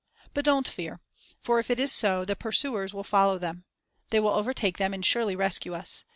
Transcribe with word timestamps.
But 0.33 0.45
don't 0.45 0.67
fear 0.67 0.99
for 1.41 1.59
if 1.59 1.69
it 1.69 1.79
is 1.79 1.91
so, 1.91 2.25
then 2.25 2.37
pursuers 2.37 2.91
will 2.91 3.03
follow 3.03 3.37
them. 3.37 3.65
They 4.09 4.19
will 4.19 4.29
overtake 4.31 4.79
them 4.79 4.95
and 4.95 5.05
surely 5.05 5.35
rescue 5.35 5.75
us. 5.75 6.05